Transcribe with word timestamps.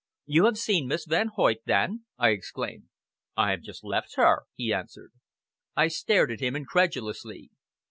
"You 0.25 0.45
have 0.45 0.57
seen 0.57 0.87
Miss 0.87 1.05
Van 1.05 1.27
Hoyt 1.27 1.57
then?" 1.67 2.05
I 2.17 2.29
exclaimed. 2.29 2.85
"I 3.37 3.51
have 3.51 3.61
just 3.61 3.83
left 3.83 4.15
her!" 4.15 4.45
he 4.55 4.73
answered. 4.73 5.11
I 5.75 5.89
stared 5.89 6.31
at 6.31 6.39
him 6.39 6.55
incredulously. 6.55 7.51